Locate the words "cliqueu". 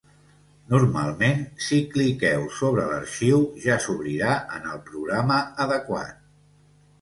1.91-2.47